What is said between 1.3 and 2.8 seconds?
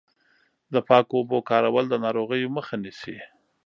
کارول د ناروغیو مخه